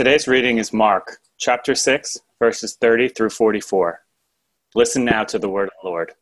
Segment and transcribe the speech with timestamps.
[0.00, 4.00] Today's reading is Mark chapter 6, verses 30 through 44.
[4.74, 6.12] Listen now to the word of the Lord.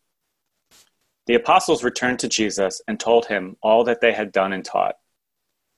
[1.26, 4.96] The apostles returned to Jesus and told him all that they had done and taught.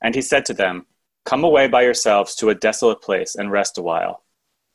[0.00, 0.86] And he said to them,
[1.26, 4.22] Come away by yourselves to a desolate place and rest a while.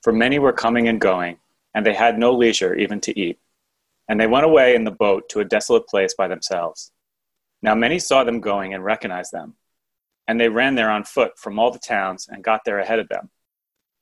[0.03, 1.39] For many were coming and going,
[1.73, 3.39] and they had no leisure even to eat.
[4.07, 6.91] And they went away in the boat to a desolate place by themselves.
[7.63, 9.55] Now many saw them going and recognized them.
[10.27, 13.09] And they ran there on foot from all the towns and got there ahead of
[13.09, 13.29] them.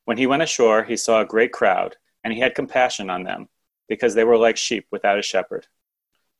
[0.06, 3.50] When he went ashore, he saw a great crowd, and he had compassion on them,
[3.88, 5.68] because they were like sheep without a shepherd.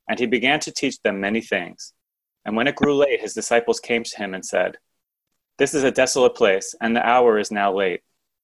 [0.08, 1.94] And he began to teach them many things.
[2.46, 4.78] And when it grew late, his disciples came to him and said,
[5.58, 8.02] This is a desolate place, and the hour is now late.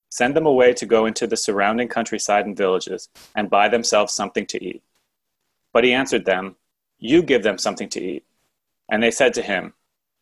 [0.10, 4.46] Send them away to go into the surrounding countryside and villages, and buy themselves something
[4.48, 4.82] to eat.
[5.74, 6.56] But he answered them,
[6.98, 8.26] You give them something to eat.
[8.90, 9.74] And they said to him,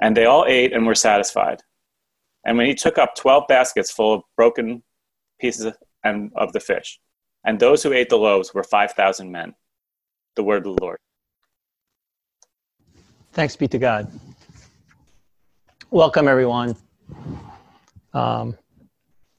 [0.00, 1.62] And they all ate and were satisfied.
[2.44, 4.82] And when he took up twelve baskets full of broken
[5.40, 5.72] pieces
[6.04, 7.00] and of the fish,
[7.44, 9.54] and those who ate the loaves were five thousand men.
[10.36, 10.98] The word of the Lord.
[13.32, 14.10] Thanks be to God.
[15.90, 16.76] Welcome, everyone.
[18.12, 18.56] Um,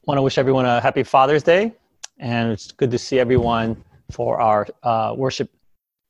[0.05, 1.73] want to wish everyone a happy Father's Day,
[2.19, 5.51] and it's good to see everyone for our uh, worship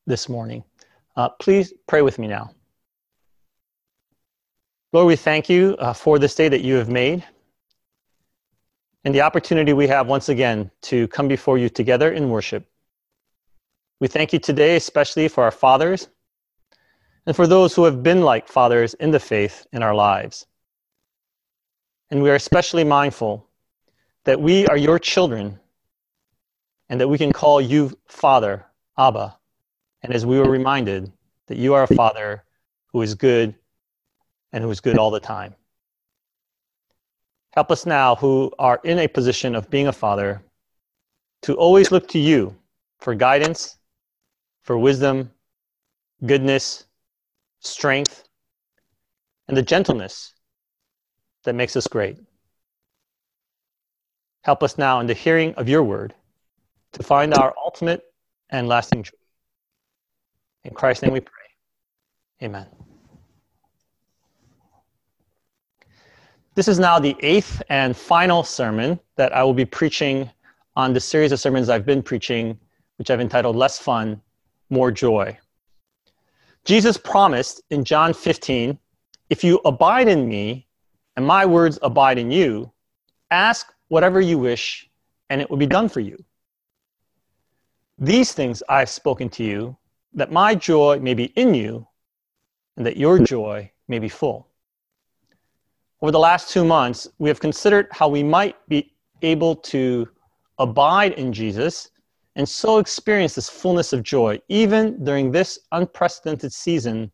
[0.06, 0.64] this morning.
[1.16, 2.52] Uh, please pray with me now.
[4.94, 7.26] Lord, we thank you uh, for this day that you have made
[9.04, 12.66] and the opportunity we have once again to come before you together in worship.
[14.00, 16.08] We thank you today, especially for our fathers
[17.26, 20.46] and for those who have been like fathers in the faith in our lives.
[22.10, 23.46] And we are especially mindful
[24.24, 25.60] that we are your children
[26.88, 28.66] and that we can call you Father,
[28.98, 29.38] Abba.
[30.02, 31.12] And as we were reminded
[31.48, 32.46] that you are a Father
[32.94, 33.54] who is good
[34.52, 35.56] and who is good all the time.
[37.52, 40.42] Help us now, who are in a position of being a father,
[41.42, 42.56] to always look to you
[43.00, 43.78] for guidance,
[44.64, 45.32] for wisdom,
[46.26, 46.86] goodness,
[47.60, 48.28] strength,
[49.48, 50.34] and the gentleness
[51.44, 52.18] that makes us great.
[54.44, 56.14] Help us now in the hearing of your word
[56.94, 58.04] to find our ultimate
[58.50, 59.12] and lasting joy.
[60.64, 61.34] In Christ's name we pray.
[62.44, 62.68] Amen.
[66.58, 70.28] This is now the eighth and final sermon that I will be preaching
[70.76, 72.58] on the series of sermons I've been preaching,
[72.96, 74.20] which I've entitled Less Fun,
[74.72, 75.38] More Joy.
[76.66, 78.76] Jesus promised in John 15
[79.30, 80.66] If you abide in me
[81.16, 82.72] and my words abide in you,
[83.30, 84.90] ask whatever you wish
[85.30, 86.18] and it will be done for you.
[88.00, 89.78] These things I've spoken to you,
[90.14, 91.88] that my joy may be in you
[92.78, 94.47] and that your joy may be full.
[96.02, 98.94] Over the last two months, we have considered how we might be
[99.24, 100.08] able to
[100.60, 101.90] abide in Jesus
[102.36, 107.12] and so experience this fullness of joy, even during this unprecedented season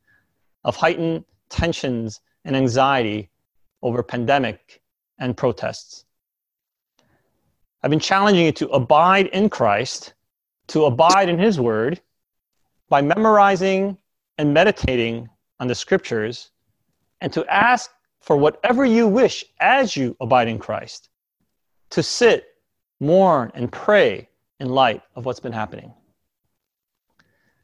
[0.66, 3.30] of heightened tensions and anxiety
[3.84, 4.82] over pandemic
[5.18, 6.04] and protests.
[7.82, 10.14] I've been challenging you to abide in Christ,
[10.68, 12.02] to abide in His Word
[12.90, 13.98] by memorizing
[14.38, 15.30] and meditating
[15.62, 16.52] on the Scriptures,
[17.22, 17.92] and to ask
[18.24, 21.10] for whatever you wish as you abide in Christ,
[21.90, 22.46] to sit,
[23.02, 24.30] mourn, and pray
[24.62, 25.94] in light of what's been happening.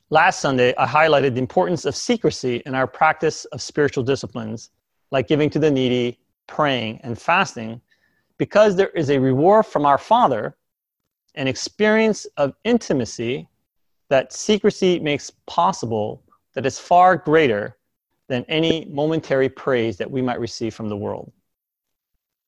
[0.10, 4.72] Last Sunday, I highlighted the importance of secrecy in our practice of spiritual disciplines,
[5.12, 7.80] like giving to the needy, praying, and fasting,
[8.38, 10.58] because there is a reward from our Father,
[11.36, 13.48] an experience of intimacy
[14.10, 16.22] that secrecy makes possible
[16.54, 17.78] that is far greater
[18.30, 21.32] than any momentary praise that we might receive from the world.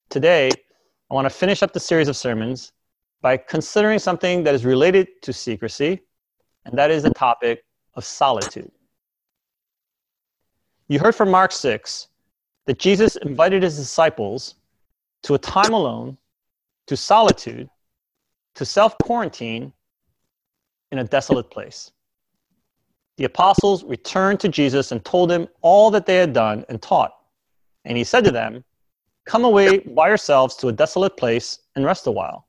[0.09, 0.49] Today,
[1.09, 2.71] I want to finish up the series of sermons
[3.21, 5.99] by considering something that is related to secrecy,
[6.65, 8.71] and that is the topic of solitude.
[10.87, 12.07] You heard from Mark 6
[12.65, 14.55] that Jesus invited his disciples
[15.23, 16.17] to a time alone,
[16.87, 17.69] to solitude,
[18.55, 19.73] to self quarantine
[20.91, 21.91] in a desolate place
[23.21, 27.13] the apostles returned to Jesus and told him all that they had done and taught.
[27.85, 28.63] And he said to them,
[29.25, 32.47] Come away by yourselves to a desolate place and rest a while.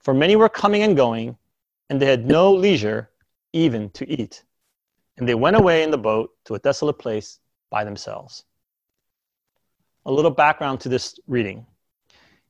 [0.00, 1.38] For many were coming and going,
[1.88, 3.08] and they had no leisure
[3.54, 4.44] even to eat.
[5.16, 7.38] And they went away in the boat to a desolate place
[7.70, 8.44] by themselves.
[10.04, 11.64] A little background to this reading.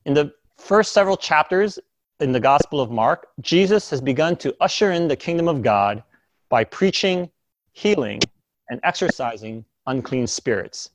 [0.03, 1.79] In the first several chapters
[2.19, 6.03] in the Gospel of Mark, Jesus has begun to usher in the kingdom of God
[6.49, 7.29] by preaching,
[7.71, 8.19] healing,
[8.69, 10.91] and exorcising unclean spirits.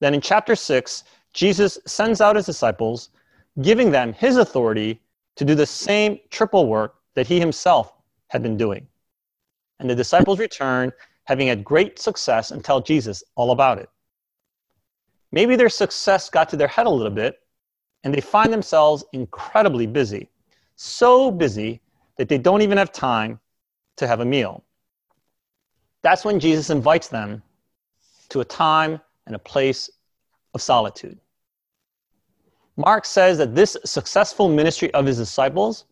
[0.00, 3.10] Then in chapter 6, Jesus sends out his disciples,
[3.62, 5.00] giving them his authority
[5.36, 7.92] to do the same triple work that he himself
[8.28, 8.86] had been doing.
[9.80, 10.92] And the disciples return,
[11.24, 13.88] having had great success, and tell Jesus all about it.
[15.32, 17.40] Maybe their success got to their head a little bit,
[18.04, 20.30] and they find themselves incredibly busy.
[20.76, 21.80] So busy
[22.16, 23.40] that they don't even have time
[23.96, 24.64] to have a meal.
[26.02, 27.42] That's when Jesus invites them
[28.28, 29.90] to a time and a place
[30.54, 31.18] of solitude.
[32.76, 35.84] Mark says that this successful ministry of his disciples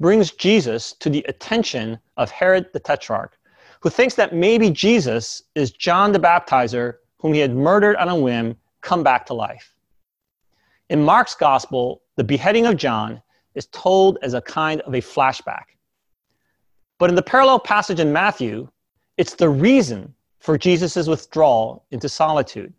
[0.00, 3.38] brings Jesus to the attention of Herod the Tetrarch,
[3.80, 8.16] who thinks that maybe Jesus is John the Baptizer, whom he had murdered on a
[8.16, 9.74] whim, come back to life.
[10.88, 13.22] In Mark's gospel, the beheading of John
[13.54, 15.73] is told as a kind of a flashback.
[17.04, 18.66] But in the parallel passage in Matthew,
[19.18, 22.72] it's the reason for Jesus' withdrawal into solitude.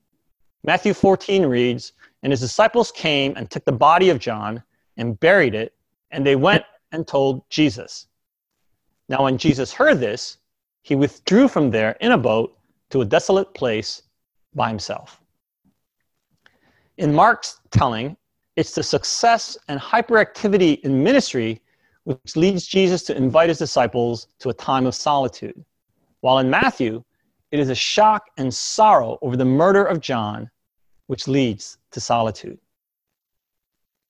[0.64, 1.94] Matthew 14 reads,
[2.24, 4.64] And his disciples came and took the body of John
[4.98, 5.76] and buried it,
[6.10, 8.08] and they went and told Jesus.
[9.10, 10.40] Now, when Jesus heard this,
[10.82, 12.58] he withdrew from there in a boat
[12.90, 14.02] to a desolate place
[14.56, 15.22] by himself.
[16.98, 18.18] In Mark's telling,
[18.56, 21.62] it's the success and hyperactivity in ministry
[22.06, 25.66] which leads Jesus to invite his disciples to a time of solitude.
[26.22, 27.04] While in Matthew,
[27.52, 30.50] it is a shock and sorrow over the murder of John
[31.08, 32.58] which leads to solitude.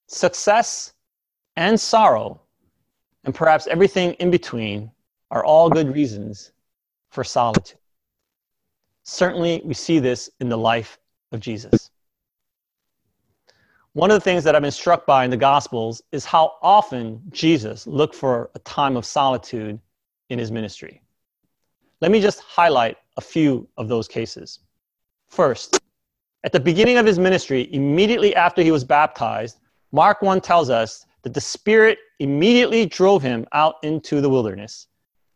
[0.08, 0.94] Success
[1.56, 2.42] and sorrow,
[3.24, 4.92] and perhaps everything in between,
[5.32, 6.52] are all good reasons
[7.10, 7.80] for solitude.
[9.04, 11.00] Certainly, we see this in the life
[11.32, 11.92] of Jesus.
[13.96, 17.22] One of the things that I've been struck by in the Gospels is how often
[17.32, 19.80] Jesus looked for a time of solitude
[20.30, 21.02] in his ministry.
[22.02, 24.60] Let me just highlight a few of those cases.
[25.30, 25.80] First,
[26.44, 29.60] at the beginning of his ministry, immediately after he was baptized,
[29.94, 34.88] Mark 1 tells us that the Spirit immediately drove him out into the wilderness.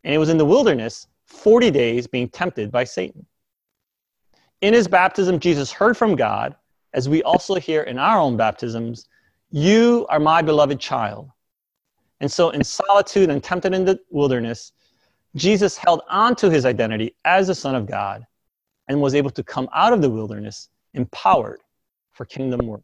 [0.04, 3.26] And it was in the wilderness 40 days being tempted by Satan.
[4.60, 6.58] In his baptism, Jesus heard from God
[6.94, 9.08] as we also hear in our own baptisms,
[9.52, 11.30] You are my beloved child.
[12.20, 14.74] And so, in solitude and tempted in the wilderness,
[15.36, 18.26] Jesus held on to his identity as the Son of God
[18.88, 21.62] and was able to come out of the wilderness empowered
[22.12, 22.82] for kingdom work.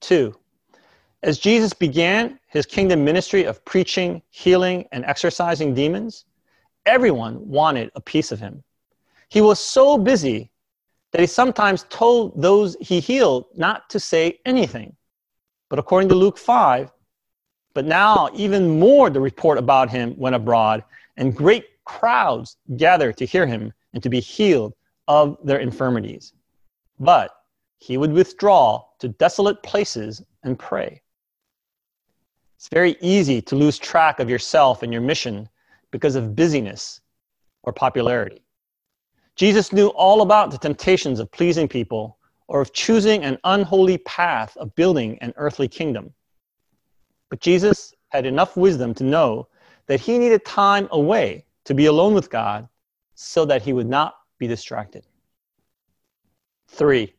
[0.00, 0.36] Two,
[1.22, 6.26] as Jesus began his kingdom ministry of preaching, healing, and exorcising demons,
[6.84, 8.62] everyone wanted a piece of him.
[9.30, 10.50] He was so busy
[11.14, 14.96] that he sometimes told those he healed not to say anything.
[15.70, 16.90] But according to Luke 5,
[17.72, 20.82] but now even more the report about him went abroad,
[21.16, 24.74] and great crowds gathered to hear him and to be healed
[25.06, 26.32] of their infirmities.
[26.98, 27.30] But
[27.78, 31.00] he would withdraw to desolate places and pray.
[32.56, 35.48] It's very easy to lose track of yourself and your mission
[35.92, 37.00] because of busyness
[37.62, 38.43] or popularity.
[39.36, 44.56] Jesus knew all about the temptations of pleasing people or of choosing an unholy path
[44.56, 46.12] of building an earthly kingdom.
[47.30, 49.48] But Jesus had enough wisdom to know
[49.86, 52.68] that he needed time away to be alone with God
[53.14, 55.04] so that he would not be distracted.
[56.68, 57.14] Three,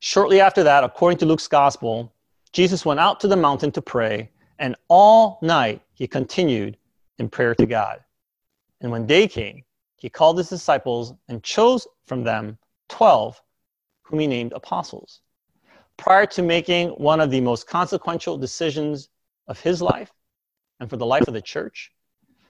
[0.00, 2.12] shortly after that, according to Luke's gospel,
[2.52, 6.76] Jesus went out to the mountain to pray, and all night he continued
[7.18, 8.00] in prayer to God.
[8.80, 9.64] And when day came,
[10.04, 12.58] he called his disciples and chose from them
[12.90, 13.40] 12,
[14.02, 15.22] whom he named apostles.
[15.96, 19.08] Prior to making one of the most consequential decisions
[19.48, 20.12] of his life
[20.78, 21.90] and for the life of the church,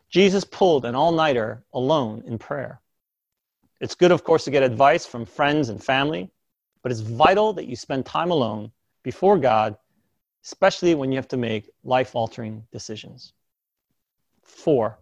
[0.09, 2.81] Jesus pulled an all nighter alone in prayer.
[3.81, 6.33] It's good, of course, to get advice from friends and family,
[6.83, 8.73] but it's vital that you spend time alone
[9.05, 9.77] before God,
[10.45, 13.33] especially when you have to make life altering decisions.
[14.43, 14.99] Four,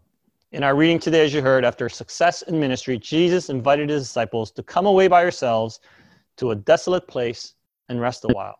[0.52, 4.50] in our reading today, as you heard, after success in ministry, Jesus invited his disciples
[4.52, 5.80] to come away by yourselves
[6.36, 7.54] to a desolate place
[7.88, 8.58] and rest a while.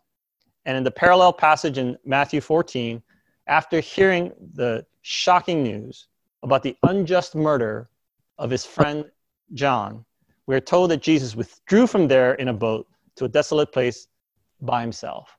[0.64, 3.02] And in the parallel passage in Matthew 14,
[3.46, 6.06] after hearing the shocking news
[6.42, 7.90] about the unjust murder
[8.38, 9.04] of his friend
[9.52, 10.04] John,
[10.46, 14.08] we are told that Jesus withdrew from there in a boat to a desolate place
[14.62, 15.36] by himself.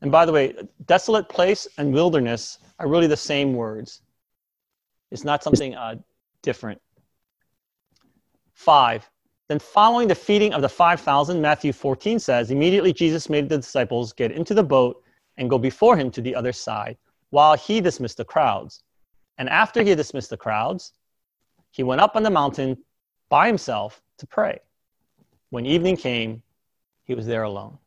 [0.00, 0.54] And by the way,
[0.86, 4.02] desolate place and wilderness are really the same words.
[5.10, 5.96] It's not something uh,
[6.42, 6.80] different.
[8.52, 9.08] Five.
[9.48, 14.12] Then, following the feeding of the 5,000, Matthew 14 says, Immediately Jesus made the disciples
[14.12, 15.02] get into the boat
[15.38, 16.96] and go before him to the other side,
[17.30, 18.82] while he dismissed the crowds.
[19.38, 20.92] And after he dismissed the crowds,
[21.72, 22.76] he went up on the mountain
[23.28, 24.58] by himself to pray.
[25.48, 26.42] When evening came,
[27.04, 27.78] he was there alone.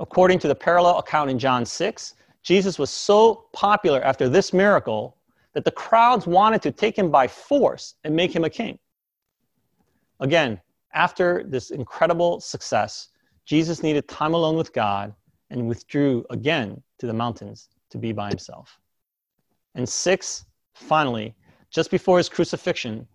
[0.00, 5.17] According to the parallel account in John 6, Jesus was so popular after this miracle
[5.58, 8.78] that the crowds wanted to take him by force and make him a king.
[10.20, 10.60] Again,
[10.94, 13.08] after this incredible success,
[13.44, 15.12] Jesus needed time alone with God
[15.50, 18.78] and withdrew again to the mountains to be by himself.
[19.74, 21.34] And six, finally,
[21.70, 23.08] just before his crucifixion,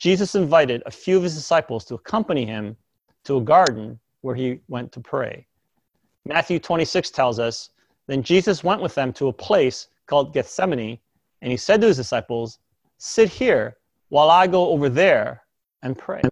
[0.00, 2.76] Jesus invited a few of his disciples to accompany him
[3.22, 5.46] to a garden where he went to pray.
[6.24, 7.70] Matthew 26 tells us
[8.08, 10.98] Then Jesus went with them to a place called Gethsemane,
[11.44, 12.58] and he said to his disciples,
[12.96, 13.76] Sit here
[14.08, 15.42] while I go over there
[15.82, 16.22] and pray.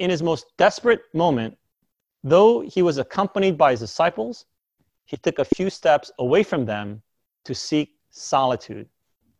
[0.00, 1.56] In his most desperate moment,
[2.24, 4.46] though he was accompanied by his disciples,
[5.04, 7.00] he took a few steps away from them
[7.44, 8.88] to seek solitude,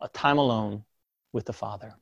[0.01, 0.85] a time alone
[1.33, 1.97] with the Father.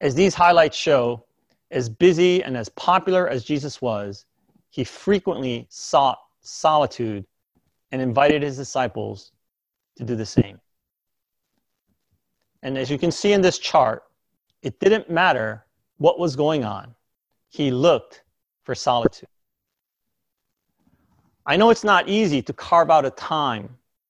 [0.00, 1.24] As these highlights show,
[1.70, 4.24] as busy and as popular as Jesus was,
[4.70, 7.24] he frequently sought solitude
[7.92, 9.31] and invited his disciples
[9.96, 10.60] to do the same.
[12.62, 14.04] And as you can see in this chart,
[14.62, 15.64] it didn't matter
[15.98, 16.94] what was going on,
[17.48, 18.22] he looked
[18.64, 19.28] for solitude.
[21.44, 23.68] I know it's not easy to carve out a time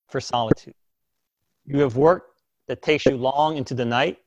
[0.08, 0.74] for solitude.
[1.64, 2.34] You have work
[2.68, 4.18] that takes you long into the night.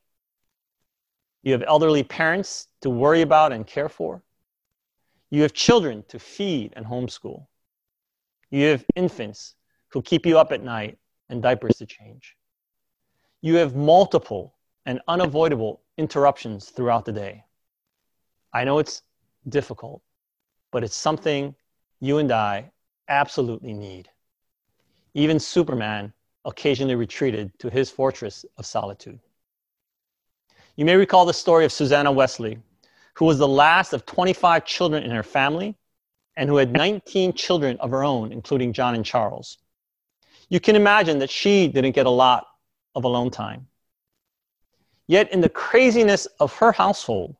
[1.43, 4.23] You have elderly parents to worry about and care for.
[5.29, 7.45] You have children to feed and homeschool.
[8.49, 9.55] You have infants
[9.89, 10.97] who keep you up at night
[11.29, 12.35] and diapers to change.
[13.41, 14.55] You have multiple
[14.85, 17.43] and unavoidable interruptions throughout the day.
[18.53, 19.01] I know it's
[19.49, 20.01] difficult,
[20.71, 21.55] but it's something
[21.99, 22.71] you and I
[23.07, 24.09] absolutely need.
[25.13, 26.13] Even Superman
[26.45, 29.19] occasionally retreated to his fortress of solitude.
[30.75, 32.59] You may recall the story of Susanna Wesley,
[33.15, 35.75] who was the last of 25 children in her family
[36.35, 39.57] and who had 19 children of her own, including John and Charles.
[40.49, 42.47] You can imagine that she didn't get a lot
[42.93, 43.67] of alone time.
[45.07, 47.35] Yet, in the craziness of her household,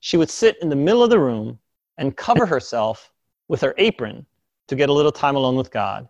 [0.00, 1.58] she would sit in the middle of the room
[1.98, 3.12] and cover herself
[3.48, 4.26] with her apron
[4.68, 6.08] to get a little time alone with God,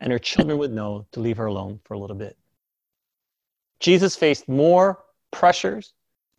[0.00, 2.36] and her children would know to leave her alone for a little bit.
[3.80, 5.94] Jesus faced more pressures,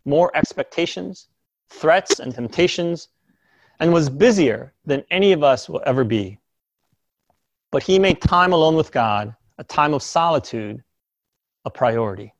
[0.06, 1.28] more expectations,
[1.70, 3.10] threats and temptations,
[3.80, 6.40] and was busier than any of us will ever be.
[7.72, 10.84] But he made time alone with God, a time of solitude,
[11.66, 12.34] a priority.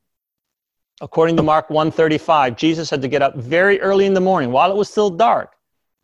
[1.00, 4.70] According to Mark 135, Jesus had to get up very early in the morning while
[4.70, 5.54] it was still dark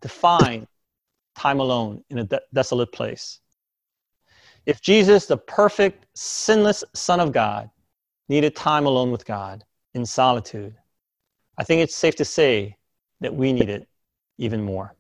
[0.03, 0.67] to find
[1.35, 3.41] time alone in a de- desolate place.
[4.67, 7.71] If Jesus, the perfect, sinless Son of God,
[8.29, 9.65] needed time alone with God
[9.95, 10.77] in solitude,
[11.59, 12.77] I think it's safe to say
[13.21, 13.89] that we need it
[14.39, 14.95] even more.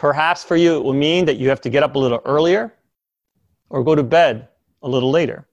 [0.00, 2.72] Perhaps for you, it will mean that you have to get up a little earlier
[3.68, 4.48] or go to bed
[4.80, 5.46] a little later.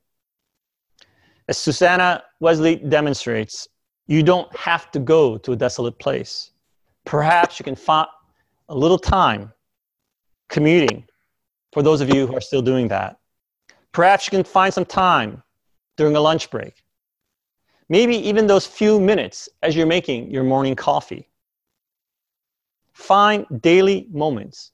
[1.49, 3.67] As Susanna Wesley demonstrates,
[4.07, 6.51] you don't have to go to a desolate place.
[7.03, 8.07] Perhaps you can find
[8.69, 9.51] a little time
[10.47, 11.03] commuting
[11.73, 13.19] for those of you who are still doing that.
[13.91, 15.43] Perhaps you can find some time
[15.97, 16.85] during a lunch break
[17.89, 21.29] Maybe even those few minutes as you're making your morning coffee.
[22.97, 24.71] Find daily moments,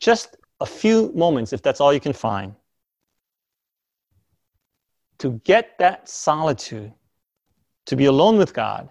[0.00, 2.54] just a few moments if that's all you can find,
[5.16, 6.92] to get that solitude,
[7.86, 8.90] to be alone with God,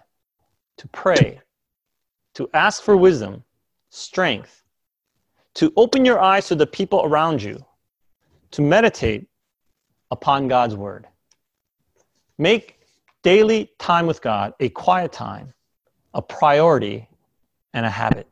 [0.76, 1.40] to pray,
[2.34, 3.44] to ask for wisdom,
[3.90, 4.64] strength,
[5.54, 7.64] to open your eyes to the people around you,
[8.50, 9.28] to meditate
[10.10, 11.06] upon God's word.
[12.38, 12.80] Make
[13.22, 15.54] daily time with God, a quiet time,
[16.12, 17.08] a priority,
[17.72, 18.26] and a habit.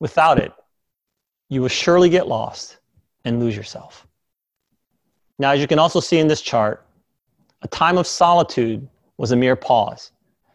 [0.00, 0.52] Without it,
[1.48, 2.78] you will surely get lost
[3.24, 4.06] and lose yourself.
[5.38, 6.86] Now, as you can also see in this chart,
[7.62, 10.12] a time of solitude was a mere pause,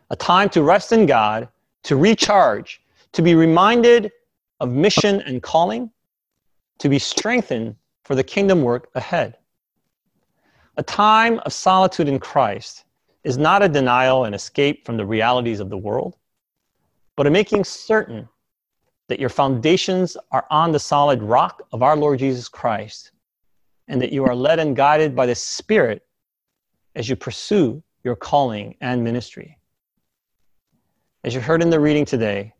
[0.09, 1.47] a time to rest in God,
[1.83, 2.81] to recharge,
[3.11, 4.11] to be reminded
[4.59, 5.91] of mission and calling,
[6.79, 9.37] to be strengthened for the kingdom work ahead.
[10.77, 12.85] A time of solitude in Christ
[13.23, 16.17] is not a denial and escape from the realities of the world,
[17.15, 18.27] but a making certain
[19.07, 23.11] that your foundations are on the solid rock of our Lord Jesus Christ,
[23.87, 26.05] and that you are led and guided by the Spirit
[26.95, 29.57] as you pursue your calling and ministry.
[31.23, 32.53] As you heard in the reading today,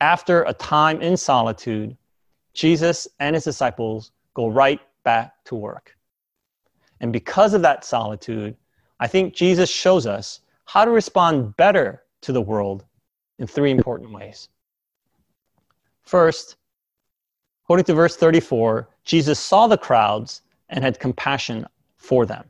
[0.00, 1.96] after a time in solitude,
[2.54, 5.96] Jesus and his disciples go right back to work.
[7.00, 8.56] And because of that solitude,
[9.00, 12.84] I think Jesus shows us how to respond better to the world
[13.38, 14.48] in three important ways.
[16.02, 16.56] First,
[17.64, 21.66] according to verse 34, Jesus saw the crowds and had compassion
[21.96, 22.44] for them.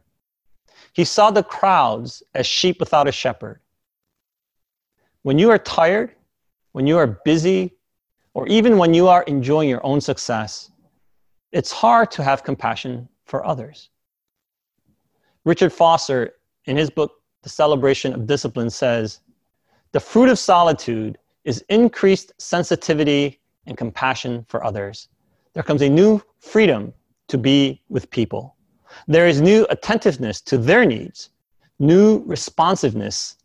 [0.93, 3.61] He saw the crowds as sheep without a shepherd.
[5.23, 6.15] When you are tired,
[6.73, 7.75] when you are busy,
[8.35, 10.71] or even when you are enjoying your own success,
[11.53, 13.91] it's hard to have compassion for others.
[15.45, 19.21] Richard Foster, in his book, The Celebration of Discipline, says
[19.93, 25.09] the fruit of solitude is increased sensitivity and compassion for others.
[25.55, 26.93] There comes a new freedom
[27.29, 28.57] to be with people.
[29.07, 31.31] There is new attentiveness to their needs,
[31.79, 33.37] new responsiveness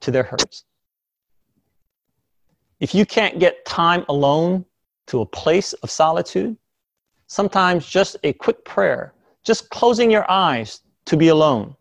[0.00, 0.64] to their hurts.
[2.80, 4.64] If you can't get time alone
[5.08, 6.56] to a place of solitude,
[7.26, 9.12] sometimes just a quick prayer,
[9.44, 11.76] just closing your eyes to be alone,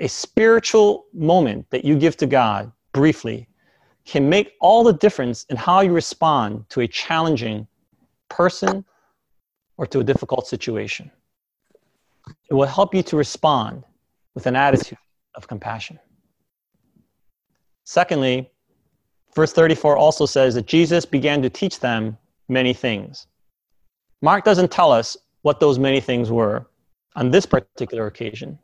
[0.00, 3.48] a spiritual moment that you give to God briefly
[4.04, 7.66] can make all the difference in how you respond to a challenging
[8.28, 8.84] person
[9.76, 11.10] or to a difficult situation.
[12.50, 13.84] It will help you to respond
[14.34, 14.98] with an attitude
[15.34, 15.98] of compassion.
[17.84, 18.50] Secondly,
[19.34, 22.16] verse 34 also says that Jesus began to teach them
[22.48, 23.26] many things.
[24.22, 26.66] Mark doesn't tell us what those many things were
[27.16, 28.58] on this particular occasion,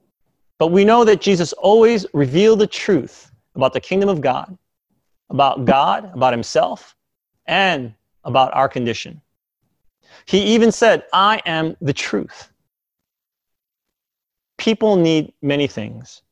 [0.59, 4.57] but we know that Jesus always revealed the truth about the kingdom of God,
[5.31, 6.97] about God, about himself,
[7.47, 7.95] and
[8.25, 9.21] about our condition.
[10.27, 12.51] He even said, I am the truth.
[14.59, 16.23] People need many things.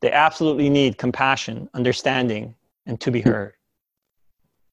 [0.00, 2.54] They absolutely need compassion, understanding,
[2.86, 3.30] and to be hmm.
[3.30, 3.52] heard.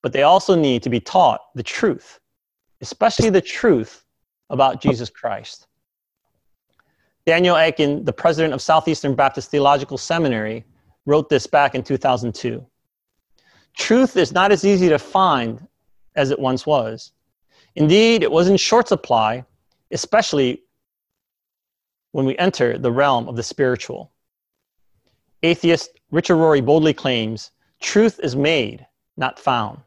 [0.02, 2.20] But they also need to be taught the truth,
[2.82, 4.06] especially the truth
[4.50, 5.68] about Jesus Christ.
[7.26, 10.66] Daniel Akin, the president of Southeastern Baptist Theological Seminary,
[11.06, 12.66] wrote this back in 2002.
[13.76, 15.68] Truth is not as easy to find
[16.16, 17.12] as it once was.
[17.76, 19.46] Indeed, it was in short supply,
[19.92, 20.62] especially
[22.12, 24.12] when we enter the realm of the spiritual.
[25.42, 28.86] Atheist Richard Rorty boldly claims truth is made,
[29.18, 29.80] not found.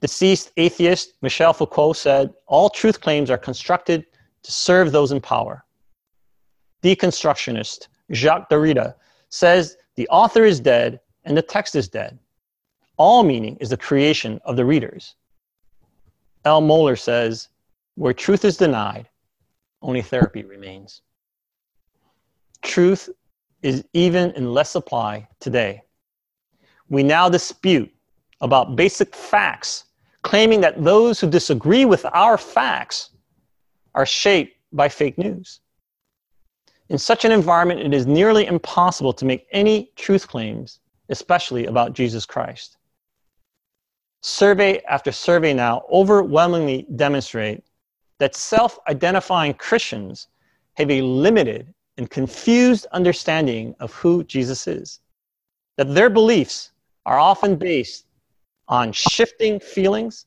[0.00, 4.06] Deceased atheist Michel Foucault said all truth claims are constructed
[4.44, 5.64] to serve those in power.
[6.82, 8.94] Deconstructionist Jacques Derrida
[9.28, 12.18] says the author is dead and the text is dead.
[12.98, 15.14] All meaning is the creation of the readers.
[16.44, 17.48] Al Mohler says,
[17.94, 19.08] where truth is denied,
[19.82, 21.02] only therapy remains.
[22.62, 23.08] Truth
[23.62, 25.82] is even in less supply today.
[26.88, 27.92] We now dispute
[28.40, 29.84] about basic facts,
[30.22, 33.10] claiming that those who disagree with our facts
[33.94, 35.60] are shaped by fake news.
[36.88, 40.80] In such an environment, it is nearly impossible to make any truth claims,
[41.10, 42.77] especially about Jesus Christ.
[44.20, 47.62] Survey after survey now overwhelmingly demonstrate
[48.18, 50.28] that self identifying Christians
[50.74, 55.00] have a limited and confused understanding of who Jesus is.
[55.76, 56.72] That their beliefs
[57.06, 58.06] are often based
[58.68, 60.26] on shifting feelings,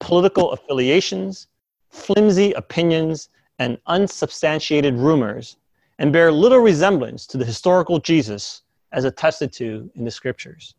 [0.00, 1.48] political affiliations,
[1.90, 3.28] flimsy opinions,
[3.58, 5.56] and unsubstantiated rumors
[5.98, 10.74] and bear little resemblance to the historical Jesus as attested to in the scriptures.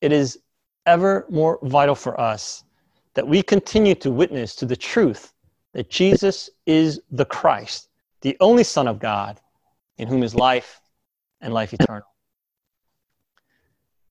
[0.00, 0.38] It is
[0.86, 2.64] ever more vital for us
[3.14, 5.32] that we continue to witness to the truth
[5.72, 7.88] that Jesus is the Christ,
[8.20, 9.40] the only Son of God,
[9.98, 10.80] in whom is life
[11.40, 12.06] and life eternal.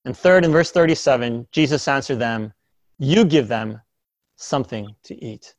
[0.06, 2.54] And third, in verse 37, Jesus answered them,
[3.00, 3.82] You give them
[4.36, 5.56] something to eat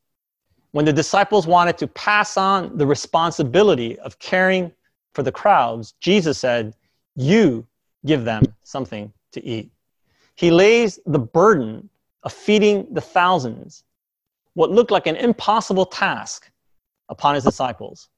[0.74, 4.72] when the disciples wanted to pass on the responsibility of caring
[5.12, 6.74] for the crowds, Jesus said,
[7.14, 7.64] You
[8.05, 9.70] give them something to eat.
[10.35, 11.88] He lays the burden
[12.23, 13.85] of feeding the thousands,
[14.55, 16.51] what looked like an impossible task,
[17.09, 18.09] upon his disciples.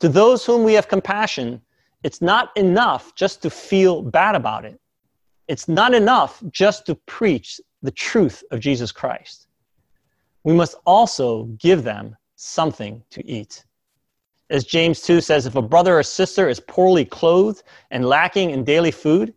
[0.00, 1.62] To those whom we have compassion,
[2.02, 4.80] it's not enough just to feel bad about it.
[5.48, 9.46] It's not enough just to preach the truth of Jesus Christ
[10.46, 13.64] we must also give them something to eat.
[14.48, 18.62] As James 2 says, if a brother or sister is poorly clothed and lacking in
[18.62, 19.34] daily food,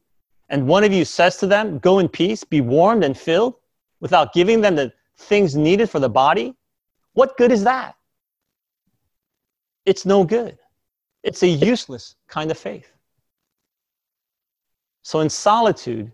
[0.49, 3.55] and one of you says to them, Go in peace, be warmed and filled,
[3.99, 6.55] without giving them the things needed for the body,
[7.13, 7.95] what good is that?
[9.85, 10.57] It's no good.
[11.23, 12.91] It's a useless kind of faith.
[15.03, 16.11] So, in solitude,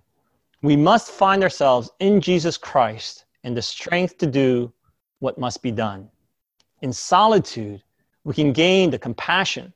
[0.62, 4.74] we must find ourselves in Jesus Christ and the strength to do
[5.19, 6.10] what must be done.
[6.82, 7.84] In solitude,
[8.24, 9.74] we can gain the compassion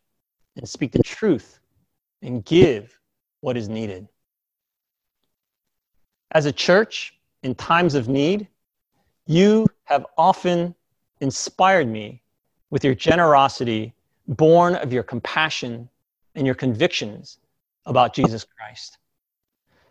[0.56, 1.60] and speak the truth
[2.22, 3.00] and give
[3.42, 4.08] what is needed.
[6.32, 8.48] As a church, in times of need,
[9.26, 10.76] you have often
[11.22, 12.22] inspired me
[12.70, 13.94] with your generosity,
[14.28, 15.90] born of your compassion
[16.36, 17.40] and your convictions
[17.86, 18.98] about Jesus Christ.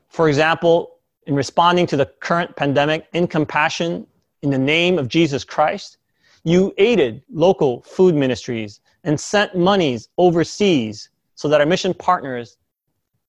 [0.08, 4.06] For example, in responding to the current pandemic in compassion
[4.42, 5.98] in the name of Jesus Christ,
[6.44, 12.56] you aided local food ministries and sent monies overseas so that our mission partners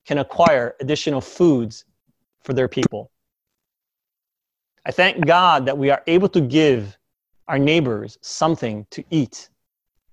[0.06, 1.86] can acquire additional foods
[2.44, 3.12] for their people.
[4.86, 6.98] I thank God that we are able to give
[7.48, 9.50] our neighbors something to eat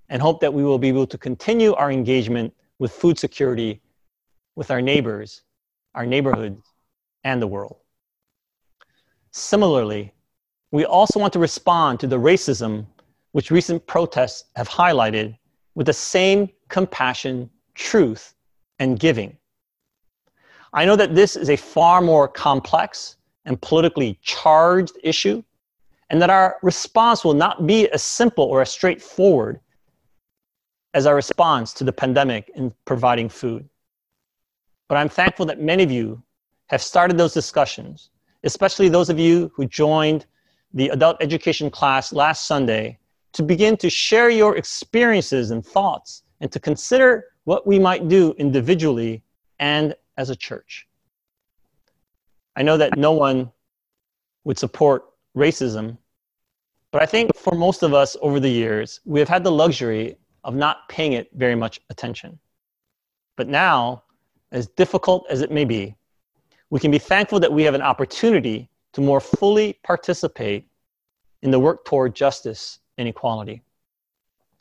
[0.09, 3.81] and hope that we will be able to continue our engagement with food security
[4.55, 5.43] with our neighbors,
[5.95, 6.63] our neighborhoods,
[7.25, 7.77] and the world.
[9.31, 10.13] Similarly,
[10.71, 12.87] we also want to respond to the racism
[13.33, 15.37] which recent protests have highlighted
[15.75, 18.35] with the same compassion, truth,
[18.79, 19.37] and giving.
[20.77, 25.43] I know that this is a far more complex and politically charged issue,
[26.11, 29.59] and that our response will not be as simple or as straightforward
[30.93, 33.67] as our response to the pandemic in providing food.
[34.89, 36.23] But I'm thankful that many of you
[36.67, 38.11] have started those discussions,
[38.45, 40.27] especially those of you who joined
[40.75, 42.99] the adult education class last Sunday
[43.33, 48.35] to begin to share your experiences and thoughts and to consider what we might do
[48.37, 49.23] individually
[49.59, 50.87] and as a church.
[52.57, 53.53] I know that no one
[54.45, 55.05] would support
[55.37, 55.99] racism,
[56.91, 60.17] but I think for most of us over the years, we have had the luxury
[60.45, 62.39] of not paying it very much attention.
[63.37, 64.05] But now,
[64.53, 65.95] as difficult as it may be,
[66.71, 70.67] we can be thankful that we have an opportunity to more fully participate
[71.43, 73.63] in the work toward justice and equality.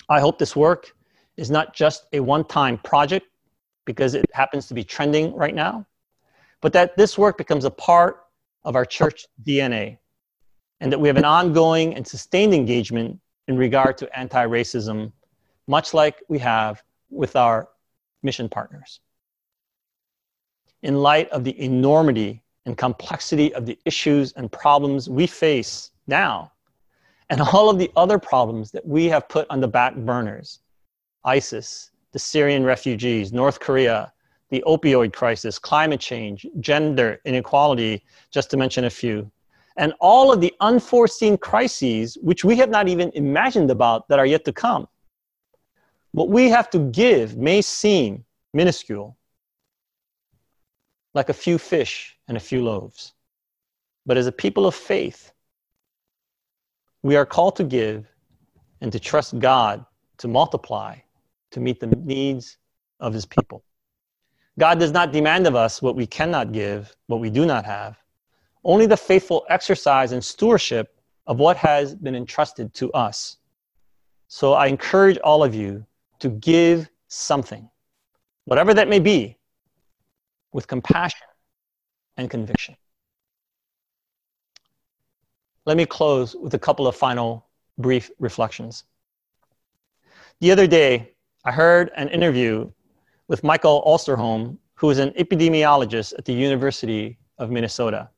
[0.10, 0.94] I hope this work
[1.38, 3.28] is not just a one time project
[3.86, 5.86] because it happens to be trending right now,
[6.62, 8.26] but that this work becomes a part
[8.63, 9.98] of our church DNA
[10.82, 15.12] and that we have an ongoing and sustained engagement in regard to anti racism,
[15.67, 17.69] much like we have with our
[18.24, 19.00] mission partners.
[20.82, 26.52] In light of the enormity and complexity of the issues and problems we face now,
[27.30, 30.60] and all of the other problems that we have put on the back burners
[31.24, 34.13] ISIS, the Syrian refugees, North Korea,
[34.49, 39.30] the opioid crisis, climate change, gender inequality, just to mention a few,
[39.75, 44.25] and all of the unforeseen crises which we have not even imagined about that are
[44.25, 44.88] yet to come.
[46.13, 48.23] What we have to give may seem
[48.54, 49.17] minuscule,
[51.13, 53.12] like a few fish and a few loaves.
[54.06, 55.34] But as a people of faith,
[57.04, 58.08] we are called to give
[58.80, 59.86] and to trust God
[60.19, 60.95] to multiply
[61.51, 62.58] to meet the needs
[62.99, 63.63] of his people.
[64.58, 67.97] God does not demand of us what we cannot give, what we do not have,
[68.63, 73.38] only the faithful exercise and stewardship of what has been entrusted to us.
[74.27, 75.86] So I encourage all of you
[76.19, 77.69] to give something,
[78.45, 79.38] whatever that may be,
[80.51, 81.27] with compassion
[82.17, 82.75] and conviction.
[85.65, 88.84] Let me close with a couple of final brief reflections.
[90.39, 91.14] The other day,
[91.47, 92.71] I heard an interview
[93.27, 98.10] with Michael Osterholm, who is an epidemiologist at the University of Minnesota.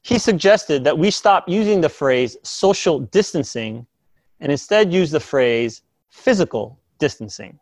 [0.00, 3.86] He suggested that we stop using the phrase social distancing
[4.40, 7.58] and instead use the phrase physical distancing.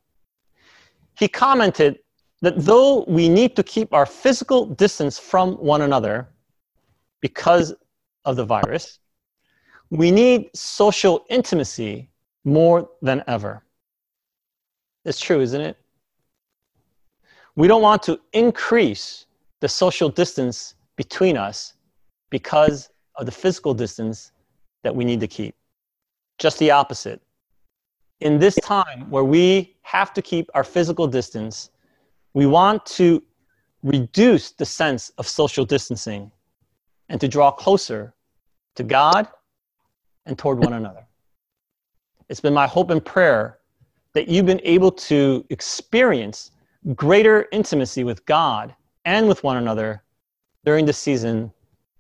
[1.19, 1.99] He commented
[2.41, 6.29] that though we need to keep our physical distance from one another
[7.21, 7.75] because
[8.25, 9.01] of the virus,
[9.91, 12.11] we need social intimacy
[12.45, 13.62] more than ever.
[15.05, 15.77] It's true, isn't it?
[17.57, 19.27] We don't want to increase
[19.61, 21.75] the social distance between us
[22.31, 24.33] because of the physical distance
[24.83, 25.55] that we need to keep.
[26.39, 27.21] Just the opposite.
[28.21, 31.71] In this time where we have to keep our physical distance,
[32.35, 33.23] we want to
[33.83, 36.31] reduce the sense of social distancing
[37.09, 38.15] and to draw closer
[38.77, 39.29] to God
[40.25, 41.05] and toward one another.
[42.29, 43.59] It's been my hope and prayer
[44.15, 46.51] that you've been able to experience
[46.95, 50.03] greater intimacy with God and with one another
[50.65, 51.53] during the season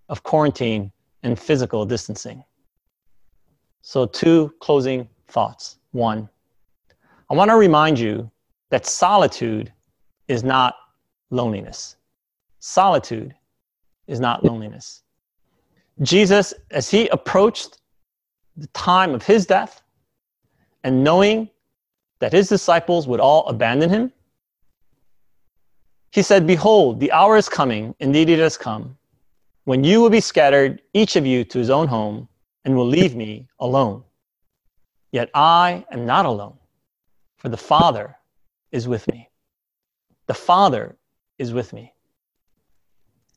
[0.09, 2.45] of quarantine and physical distancing.
[3.81, 5.79] So, two closing thoughts.
[5.93, 6.29] One,
[7.31, 8.31] I want to remind you
[8.71, 9.73] that solitude
[10.29, 10.75] is not
[11.31, 11.97] loneliness.
[12.61, 13.35] Solitude
[14.07, 15.03] is not loneliness.
[16.03, 17.81] Jesus, as he approached
[18.57, 19.83] the time of his death
[20.85, 21.49] and knowing
[22.23, 24.13] that his disciples would all abandon him,
[26.13, 28.97] he said, Behold, the hour is coming, indeed it has come,
[29.65, 32.29] when you will be scattered, each of you to his own home,
[32.65, 34.05] and will leave me alone.
[35.11, 36.59] Yet I am not alone,
[37.39, 38.17] for the Father
[38.71, 39.29] is with me.
[40.29, 40.95] The Father
[41.39, 41.93] is with me.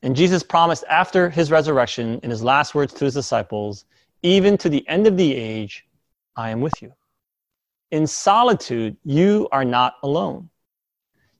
[0.04, 3.84] And Jesus promised after his resurrection, in his last words to his disciples,
[4.22, 5.84] even to the end of the age,
[6.36, 6.92] I am with you.
[7.90, 10.50] In solitude, you are not alone.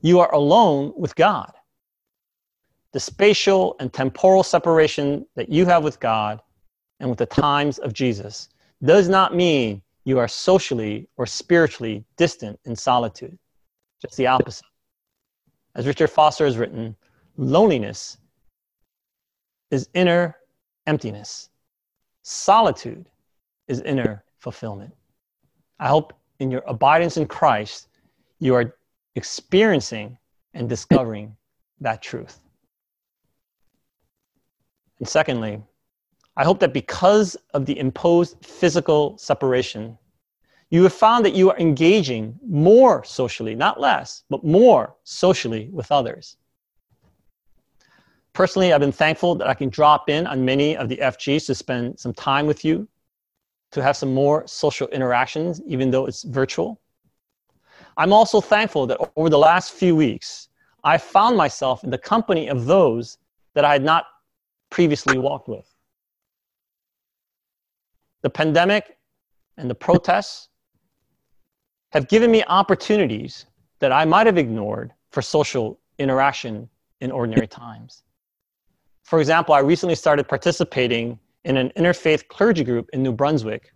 [0.00, 1.52] You are alone with God.
[2.92, 6.40] The spatial and temporal separation that you have with God
[7.00, 8.48] and with the times of Jesus
[8.84, 13.36] does not mean you are socially or spiritually distant in solitude.
[14.00, 14.66] Just the opposite.
[15.74, 16.96] As Richard Foster has written,
[17.36, 18.18] loneliness
[19.70, 20.36] is inner
[20.86, 21.50] emptiness.
[22.22, 23.08] Solitude
[23.68, 24.94] is inner fulfillment.
[25.80, 27.88] I hope in your abidance in Christ,
[28.38, 28.76] you are
[29.14, 30.18] experiencing
[30.54, 31.36] and discovering
[31.80, 32.40] that truth.
[34.98, 35.62] And secondly,
[36.36, 39.98] I hope that because of the imposed physical separation,
[40.70, 45.92] you have found that you are engaging more socially, not less, but more socially with
[45.92, 46.36] others.
[48.32, 51.54] Personally, I've been thankful that I can drop in on many of the FGs to
[51.54, 52.86] spend some time with you,
[53.72, 56.80] to have some more social interactions, even though it's virtual.
[57.96, 60.48] I'm also thankful that over the last few weeks,
[60.84, 63.18] I found myself in the company of those
[63.54, 64.06] that I had not
[64.70, 65.66] previously walked with.
[68.22, 68.96] The pandemic
[69.56, 70.48] and the protests
[71.90, 73.46] have given me opportunities
[73.78, 76.68] that I might have ignored for social interaction
[77.00, 78.02] in ordinary times.
[79.04, 83.72] For example, I recently started participating in an interfaith clergy group in New Brunswick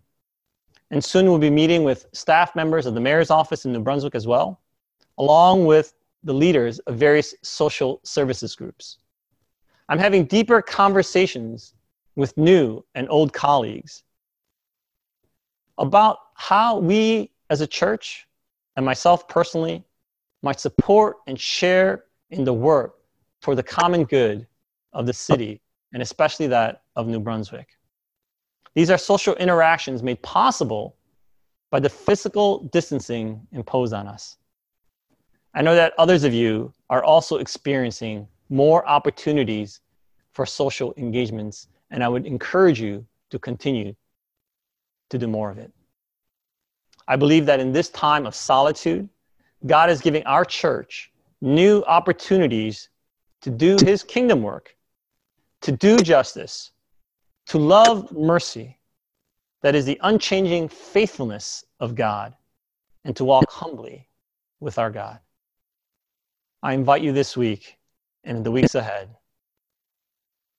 [0.90, 4.16] and soon we'll be meeting with staff members of the mayor's office in New Brunswick
[4.16, 4.60] as well,
[5.18, 8.98] along with the leaders of various social services groups.
[9.88, 11.74] I'm having deeper conversations
[12.16, 14.02] with new and old colleagues
[15.78, 18.26] about how we as a church
[18.74, 19.84] and myself personally
[20.42, 22.96] might support and share in the work
[23.40, 24.46] for the common good
[24.92, 25.60] of the city
[25.92, 27.68] and especially that of New Brunswick.
[28.74, 30.96] These are social interactions made possible
[31.70, 34.36] by the physical distancing imposed on us.
[35.54, 39.80] I know that others of you are also experiencing more opportunities
[40.32, 43.94] for social engagements, and I would encourage you to continue
[45.10, 45.72] to do more of it.
[47.08, 49.08] I believe that in this time of solitude,
[49.66, 52.88] God is giving our church new opportunities
[53.42, 54.76] to do his kingdom work,
[55.62, 56.72] to do justice,
[57.46, 58.78] to love mercy,
[59.62, 62.34] that is the unchanging faithfulness of God,
[63.04, 64.08] and to walk humbly
[64.60, 65.18] with our God.
[66.62, 67.78] I invite you this week
[68.24, 69.08] and in the weeks ahead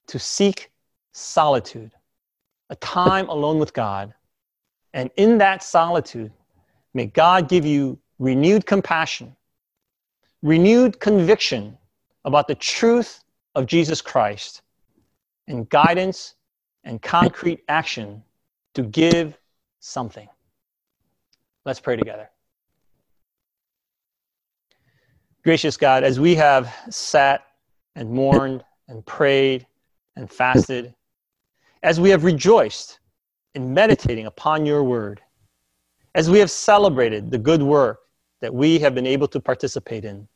[0.07, 0.71] to seek
[1.13, 1.91] solitude,
[2.69, 4.13] a time alone with God.
[4.93, 6.31] And in that solitude,
[6.93, 9.35] may God give you renewed compassion,
[10.41, 11.77] renewed conviction
[12.25, 13.23] about the truth
[13.55, 14.61] of Jesus Christ,
[15.51, 16.35] and guidance
[16.83, 18.23] and concrete action
[18.73, 19.37] to give
[19.79, 20.27] something.
[21.65, 22.29] Let's pray together.
[25.43, 27.45] Gracious God, as we have sat
[27.95, 29.67] and mourned and prayed
[30.15, 30.93] and fasted,
[31.83, 32.99] as we have rejoiced
[33.55, 35.21] in meditating upon your word,
[36.15, 38.01] as we have celebrated the good work
[38.39, 40.27] that we have been able to participate in,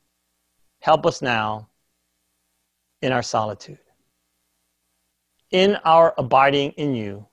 [0.80, 1.68] help us now
[3.02, 3.80] in our solitude,
[5.52, 7.28] in our abiding in you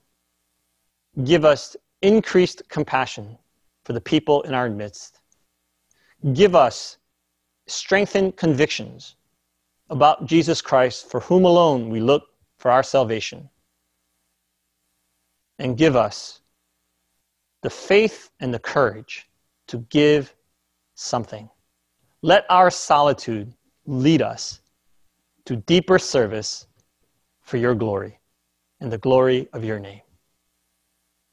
[1.23, 3.37] Give us increased compassion
[3.85, 5.19] for the people in our midst.
[6.33, 6.97] Give us
[7.67, 9.15] strengthened convictions
[9.89, 13.49] about Jesus Christ, for whom alone we look for our salvation.
[15.59, 16.41] And give us
[17.61, 19.29] the faith and the courage
[19.67, 20.33] to give
[20.95, 21.47] something.
[22.23, 23.53] Let our solitude
[23.85, 24.61] lead us
[25.45, 26.67] to deeper service
[27.43, 28.19] for your glory
[28.79, 30.01] and the glory of your name.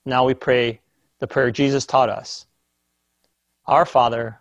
[0.05, 0.81] Now we pray
[1.18, 2.46] the prayer Jesus taught us
[3.66, 4.40] Our Father,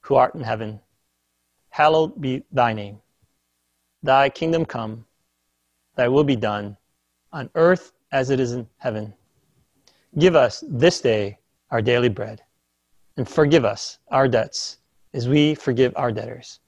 [0.00, 0.80] who art in heaven,
[1.70, 3.00] hallowed be thy name.
[4.02, 5.06] Thy kingdom come,
[5.96, 6.76] thy will be done,
[7.32, 9.14] on earth as it is in heaven.
[10.18, 11.38] Give us this day
[11.70, 12.42] our daily bread,
[13.16, 14.78] and forgive us our debts
[15.14, 16.60] as we forgive our debtors.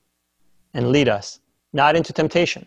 [0.73, 1.41] And lead us
[1.73, 2.67] not into temptation,